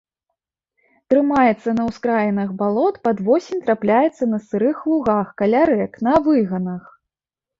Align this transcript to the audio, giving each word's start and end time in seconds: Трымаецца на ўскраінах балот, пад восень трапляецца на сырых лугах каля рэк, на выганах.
Трымаецца 1.13 1.69
на 1.79 1.83
ўскраінах 1.89 2.49
балот, 2.61 2.95
пад 3.07 3.17
восень 3.27 3.61
трапляецца 3.67 4.23
на 4.33 4.39
сырых 4.49 4.77
лугах 4.93 5.27
каля 5.43 5.61
рэк, 5.71 5.93
на 6.11 6.15
выганах. 6.29 6.83